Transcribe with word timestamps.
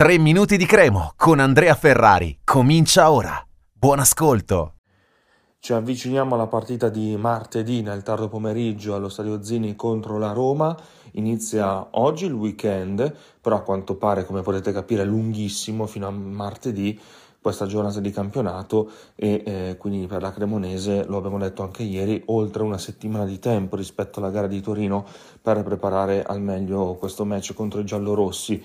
3 0.00 0.16
minuti 0.16 0.56
di 0.56 0.64
cremo 0.64 1.12
con 1.14 1.40
Andrea 1.40 1.74
Ferrari. 1.74 2.38
Comincia 2.42 3.10
ora. 3.10 3.46
Buon 3.70 3.98
ascolto. 3.98 4.76
Ci 5.58 5.74
avviciniamo 5.74 6.34
alla 6.34 6.46
partita 6.46 6.88
di 6.88 7.18
martedì 7.18 7.82
nel 7.82 8.02
tardo 8.02 8.28
pomeriggio 8.28 8.94
allo 8.94 9.10
Stadio 9.10 9.42
Zini 9.42 9.76
contro 9.76 10.16
la 10.16 10.32
Roma. 10.32 10.74
Inizia 11.12 11.88
oggi 11.90 12.24
il 12.24 12.32
weekend, 12.32 13.14
però 13.42 13.56
a 13.56 13.60
quanto 13.60 13.96
pare, 13.96 14.24
come 14.24 14.40
potete 14.40 14.72
capire, 14.72 15.02
è 15.02 15.04
lunghissimo 15.04 15.84
fino 15.86 16.06
a 16.06 16.10
martedì 16.10 16.98
questa 17.38 17.66
giornata 17.66 18.00
di 18.00 18.10
campionato 18.10 18.90
e 19.14 19.42
eh, 19.44 19.76
quindi 19.78 20.06
per 20.06 20.22
la 20.22 20.32
Cremonese, 20.32 21.04
lo 21.04 21.18
abbiamo 21.18 21.38
detto 21.38 21.62
anche 21.62 21.82
ieri, 21.82 22.22
oltre 22.26 22.62
una 22.62 22.78
settimana 22.78 23.26
di 23.26 23.38
tempo 23.38 23.76
rispetto 23.76 24.18
alla 24.18 24.30
gara 24.30 24.46
di 24.46 24.62
Torino 24.62 25.04
per 25.42 25.62
preparare 25.62 26.22
al 26.22 26.40
meglio 26.40 26.94
questo 26.94 27.26
match 27.26 27.52
contro 27.52 27.80
i 27.80 27.84
giallorossi. 27.84 28.62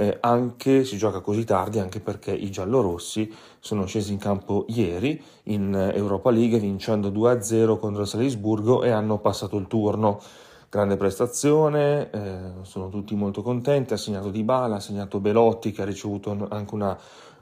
Eh, 0.00 0.18
anche 0.20 0.84
si 0.84 0.96
gioca 0.96 1.18
così 1.18 1.42
tardi 1.42 1.80
anche 1.80 1.98
perché 1.98 2.30
i 2.30 2.52
giallorossi 2.52 3.34
sono 3.58 3.84
scesi 3.84 4.12
in 4.12 4.18
campo 4.18 4.64
ieri 4.68 5.20
in 5.44 5.74
Europa 5.74 6.30
League 6.30 6.60
vincendo 6.60 7.10
2-0 7.10 7.80
contro 7.80 8.02
il 8.02 8.06
Salisburgo 8.06 8.84
e 8.84 8.90
hanno 8.90 9.18
passato 9.18 9.56
il 9.56 9.66
turno. 9.66 10.20
Grande 10.70 10.96
prestazione, 10.96 12.10
eh, 12.12 12.38
sono 12.62 12.90
tutti 12.90 13.16
molto 13.16 13.42
contenti, 13.42 13.94
ha 13.94 13.96
segnato 13.96 14.30
Di 14.30 14.44
Bala, 14.44 14.76
ha 14.76 14.80
segnato 14.80 15.18
Belotti 15.18 15.72
che 15.72 15.82
ha 15.82 15.86
ricevuto 15.86 16.46
anche 16.48 16.74
una 16.74 16.96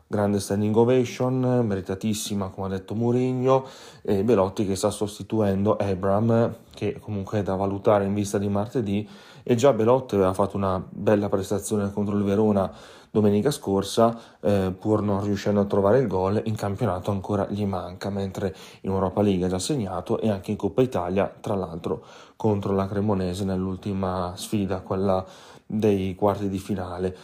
grande 0.07 0.39
standing 0.39 0.75
ovation, 0.77 1.65
meritatissima 1.65 2.49
come 2.49 2.67
ha 2.67 2.71
detto 2.71 2.95
Mourinho, 2.95 3.67
e 4.03 4.23
Belotti 4.23 4.67
che 4.67 4.77
sta 4.77 4.91
sostituendo 4.91 5.77
Abram 5.77 6.55
che 6.75 6.99
comunque 7.01 7.41
è 7.41 7.43
da 7.43 7.57
valutare 7.57 8.05
in 8.05 8.15
vista 8.15 8.39
di 8.39 8.49
martedì 8.49 9.09
e 9.43 9.55
già 9.55 9.73
Belotti 9.73 10.15
aveva 10.15 10.33
fatto 10.33 10.57
una 10.57 10.85
bella 10.89 11.29
prestazione 11.29 11.93
contro 11.93 12.17
il 12.17 12.25
Verona 12.25 12.71
domenica 13.11 13.51
scorsa 13.51 14.19
eh, 14.41 14.75
pur 14.79 15.03
non 15.03 15.25
riuscendo 15.25 15.61
a 15.61 15.65
trovare 15.65 16.01
il 16.01 16.07
gol 16.07 16.43
in 16.45 16.55
campionato 16.55 17.11
ancora 17.11 17.47
gli 17.49 17.65
manca 17.65 18.11
mentre 18.11 18.55
in 18.83 18.91
Europa 18.91 19.23
League 19.23 19.47
ha 19.47 19.49
già 19.49 19.59
segnato 19.59 20.21
e 20.21 20.29
anche 20.29 20.51
in 20.51 20.57
Coppa 20.57 20.83
Italia 20.83 21.33
tra 21.41 21.55
l'altro 21.55 22.05
contro 22.37 22.75
la 22.75 22.87
Cremonese 22.87 23.45
nell'ultima 23.45 24.35
sfida 24.37 24.81
quella 24.81 25.25
dei 25.65 26.15
quarti 26.15 26.49
di 26.49 26.59
finale 26.59 27.17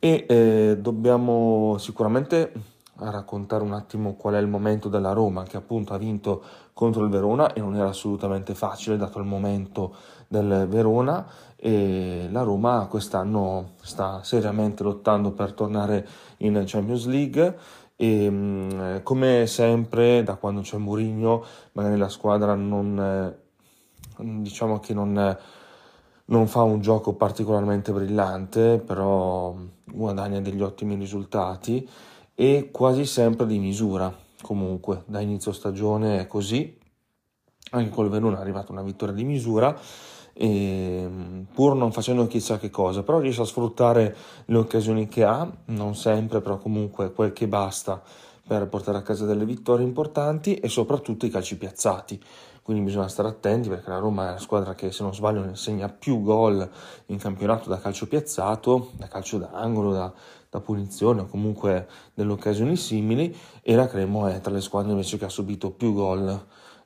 e 0.00 0.24
eh, 0.26 0.78
dobbiamo 0.80 1.76
sicuramente 1.78 2.52
raccontare 2.96 3.62
un 3.62 3.72
attimo 3.72 4.14
qual 4.14 4.34
è 4.34 4.38
il 4.38 4.46
momento 4.46 4.88
della 4.88 5.12
Roma 5.12 5.44
che 5.44 5.56
appunto 5.56 5.94
ha 5.94 5.98
vinto 5.98 6.42
contro 6.72 7.04
il 7.04 7.10
Verona 7.10 7.52
e 7.52 7.60
non 7.60 7.76
era 7.76 7.88
assolutamente 7.88 8.54
facile 8.54 8.96
dato 8.96 9.18
il 9.18 9.26
momento 9.26 9.94
del 10.26 10.66
Verona. 10.68 11.26
E 11.56 12.28
la 12.30 12.42
Roma 12.42 12.86
quest'anno 12.88 13.72
sta 13.82 14.22
seriamente 14.22 14.82
lottando 14.82 15.32
per 15.32 15.52
tornare 15.52 16.06
in 16.38 16.62
Champions 16.66 17.06
League. 17.06 17.58
E 17.96 18.30
mm, 18.30 18.96
come 19.02 19.46
sempre 19.46 20.22
da 20.22 20.36
quando 20.36 20.62
c'è 20.62 20.78
Mourinho 20.78 21.44
magari 21.72 21.98
la 21.98 22.08
squadra 22.08 22.54
non 22.54 23.34
diciamo 24.16 24.78
che 24.80 24.94
non 24.94 25.36
non 26.30 26.46
fa 26.46 26.62
un 26.62 26.80
gioco 26.80 27.14
particolarmente 27.14 27.92
brillante, 27.92 28.78
però 28.78 29.54
guadagna 29.84 30.40
degli 30.40 30.62
ottimi 30.62 30.94
risultati 30.94 31.88
e 32.34 32.70
quasi 32.72 33.04
sempre 33.04 33.46
di 33.46 33.58
misura. 33.58 34.12
Comunque, 34.42 35.02
da 35.06 35.20
inizio 35.20 35.52
stagione 35.52 36.20
è 36.20 36.26
così. 36.26 36.78
Anche 37.72 37.90
col 37.90 38.08
Verona 38.08 38.38
è 38.38 38.40
arrivata 38.40 38.72
una 38.72 38.82
vittoria 38.82 39.14
di 39.14 39.24
misura, 39.24 39.76
e, 40.32 41.08
pur 41.52 41.76
non 41.76 41.92
facendo 41.92 42.26
chissà 42.26 42.58
che 42.58 42.70
cosa, 42.70 43.02
però 43.02 43.18
riesce 43.18 43.42
a 43.42 43.44
sfruttare 43.44 44.16
le 44.46 44.56
occasioni 44.56 45.06
che 45.06 45.22
ha, 45.22 45.48
non 45.66 45.94
sempre, 45.94 46.40
però 46.40 46.56
comunque 46.58 47.12
quel 47.12 47.32
che 47.32 47.46
basta 47.46 48.02
per 48.50 48.66
portare 48.66 48.98
a 48.98 49.02
casa 49.02 49.26
delle 49.26 49.44
vittorie 49.44 49.86
importanti 49.86 50.56
e 50.56 50.68
soprattutto 50.68 51.24
i 51.24 51.30
calci 51.30 51.56
piazzati. 51.56 52.20
Quindi 52.62 52.82
bisogna 52.82 53.06
stare 53.06 53.28
attenti 53.28 53.68
perché 53.68 53.88
la 53.90 53.98
Roma 53.98 54.26
è 54.26 54.30
una 54.30 54.40
squadra 54.40 54.74
che 54.74 54.90
se 54.90 55.04
non 55.04 55.14
sbaglio 55.14 55.44
ne 55.44 55.54
segna 55.54 55.88
più 55.88 56.20
gol 56.20 56.68
in 57.06 57.18
campionato 57.18 57.68
da 57.68 57.78
calcio 57.78 58.08
piazzato, 58.08 58.90
da 58.94 59.06
calcio 59.06 59.38
d'angolo, 59.38 59.92
da, 59.92 60.12
da 60.50 60.58
punizione 60.58 61.20
o 61.20 61.26
comunque 61.26 61.86
delle 62.12 62.32
occasioni 62.32 62.74
simili. 62.74 63.32
E 63.62 63.76
la 63.76 63.86
Cremo 63.86 64.26
è 64.26 64.40
tra 64.40 64.52
le 64.52 64.60
squadre 64.60 64.90
invece 64.90 65.16
che 65.16 65.26
ha 65.26 65.28
subito 65.28 65.70
più 65.70 65.94
gol 65.94 66.28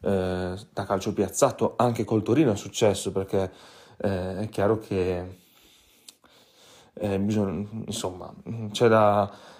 eh, 0.02 0.54
da 0.70 0.84
calcio 0.84 1.14
piazzato, 1.14 1.76
anche 1.78 2.04
col 2.04 2.22
Torino 2.22 2.52
è 2.52 2.56
successo 2.56 3.10
perché 3.10 3.50
eh, 4.02 4.36
è 4.36 4.48
chiaro 4.50 4.80
che 4.80 5.38
eh, 6.92 7.18
bisogna, 7.18 7.66
insomma 7.86 8.30
c'è 8.70 8.86
da, 8.88 9.52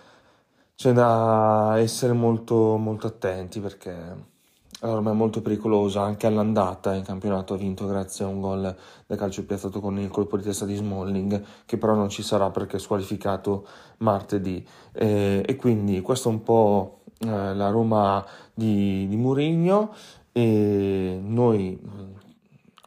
c'è 0.74 0.92
da 0.92 1.74
essere 1.78 2.12
molto, 2.12 2.76
molto 2.76 3.06
attenti 3.06 3.60
perché 3.60 4.32
è 4.80 4.86
molto 5.00 5.40
pericolosa 5.40 6.02
anche 6.02 6.26
all'andata. 6.26 6.94
In 6.94 7.04
campionato 7.04 7.54
ha 7.54 7.56
vinto 7.56 7.86
grazie 7.86 8.24
a 8.24 8.28
un 8.28 8.40
gol 8.40 8.76
da 9.06 9.16
calcio 9.16 9.44
piazzato 9.44 9.80
con 9.80 9.98
il 9.98 10.08
colpo 10.08 10.36
di 10.36 10.42
testa 10.42 10.66
di 10.66 10.74
Smalling 10.74 11.42
che 11.64 11.78
però 11.78 11.94
non 11.94 12.08
ci 12.10 12.22
sarà 12.22 12.50
perché 12.50 12.76
è 12.76 12.80
squalificato 12.80 13.66
martedì. 13.98 14.66
E, 14.92 15.42
e 15.46 15.56
quindi 15.56 16.00
questo 16.00 16.28
è 16.28 16.32
un 16.32 16.42
po' 16.42 17.00
eh, 17.20 17.54
la 17.54 17.70
Roma 17.70 18.24
di, 18.52 19.06
di 19.08 19.16
Murigno 19.16 19.94
e 20.32 21.18
noi 21.22 21.80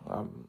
eh, 0.10 0.46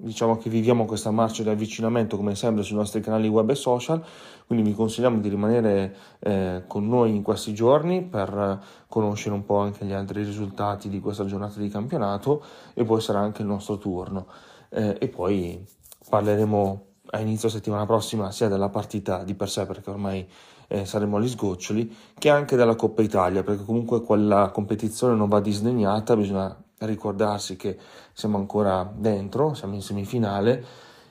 diciamo 0.00 0.36
che 0.36 0.48
viviamo 0.48 0.84
questa 0.84 1.10
marcia 1.10 1.42
di 1.42 1.48
avvicinamento 1.48 2.16
come 2.16 2.36
sempre 2.36 2.62
sui 2.62 2.76
nostri 2.76 3.00
canali 3.00 3.26
web 3.26 3.50
e 3.50 3.56
social, 3.56 4.02
quindi 4.46 4.70
vi 4.70 4.74
consigliamo 4.74 5.18
di 5.18 5.28
rimanere 5.28 5.96
eh, 6.20 6.62
con 6.68 6.88
noi 6.88 7.14
in 7.14 7.22
questi 7.22 7.52
giorni 7.52 8.02
per 8.02 8.62
conoscere 8.88 9.34
un 9.34 9.44
po' 9.44 9.58
anche 9.58 9.84
gli 9.84 9.92
altri 9.92 10.22
risultati 10.22 10.88
di 10.88 11.00
questa 11.00 11.26
giornata 11.26 11.58
di 11.58 11.68
campionato 11.68 12.42
e 12.74 12.84
poi 12.84 13.00
sarà 13.00 13.18
anche 13.18 13.42
il 13.42 13.48
nostro 13.48 13.76
turno. 13.78 14.26
Eh, 14.70 14.96
e 15.00 15.08
poi 15.08 15.66
parleremo 16.08 16.84
a 17.10 17.20
inizio 17.20 17.48
settimana 17.48 17.84
prossima 17.84 18.30
sia 18.30 18.48
della 18.48 18.68
partita 18.68 19.24
di 19.24 19.34
per 19.34 19.48
sé 19.48 19.66
perché 19.66 19.90
ormai 19.90 20.28
eh, 20.68 20.84
saremo 20.84 21.16
agli 21.16 21.28
sgoccioli 21.28 21.96
che 22.18 22.28
anche 22.28 22.54
della 22.54 22.76
Coppa 22.76 23.02
Italia 23.02 23.42
perché 23.42 23.64
comunque 23.64 24.02
quella 24.02 24.50
competizione 24.52 25.14
non 25.14 25.28
va 25.28 25.40
disdegnata 25.40 26.14
bisogna 26.14 26.54
ricordarsi 26.80 27.56
che 27.56 27.78
siamo 28.12 28.36
ancora 28.36 28.90
dentro, 28.94 29.54
siamo 29.54 29.74
in 29.74 29.82
semifinale 29.82 30.64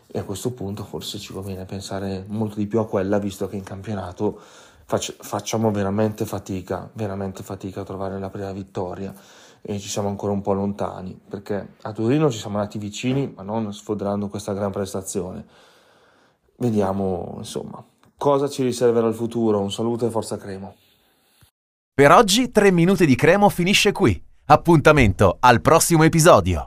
e 0.08 0.20
a 0.20 0.24
questo 0.24 0.52
punto 0.52 0.84
forse 0.84 1.18
ci 1.20 1.34
conviene 1.34 1.66
pensare 1.66 2.24
molto 2.28 2.56
di 2.56 2.68
più 2.68 2.80
a 2.80 2.88
quella 2.88 3.20
visto 3.20 3.48
che 3.48 3.58
in 3.58 3.64
campionato 3.64 4.40
fac- 4.86 5.16
facciamo 5.20 5.72
veramente 5.72 6.26
fatica, 6.26 6.90
veramente 6.94 7.44
fatica 7.44 7.82
a 7.82 7.84
trovare 7.84 8.20
la 8.20 8.30
prima 8.30 8.52
vittoria 8.52 9.14
e 9.62 9.80
ci 9.80 9.90
siamo 9.90 10.08
ancora 10.08 10.32
un 10.32 10.42
po' 10.42 10.54
lontani 10.54 11.20
perché 11.28 11.76
a 11.82 11.92
Torino 11.92 12.32
ci 12.32 12.40
siamo 12.40 12.58
andati 12.58 12.78
vicini 12.78 13.34
ma 13.36 13.44
non 13.44 13.74
sfoderando 13.74 14.28
questa 14.28 14.54
gran 14.54 14.72
prestazione. 14.72 15.46
Vediamo 16.58 17.36
insomma 17.38 17.84
cosa 18.18 18.50
ci 18.50 18.64
riserverà 18.64 19.08
il 19.08 19.14
futuro. 19.14 19.60
Un 19.60 19.72
saluto 19.72 20.08
e 20.08 20.10
forza 20.10 20.38
Cremo. 20.38 20.76
Per 21.94 22.12
oggi 22.12 22.52
3 22.52 22.72
minuti 22.72 23.06
di 23.06 23.16
Cremo 23.16 23.50
finisce 23.50 23.92
qui. 23.92 24.27
Appuntamento 24.50 25.40
al 25.42 25.60
prossimo 25.60 26.06
episodio. 26.06 26.66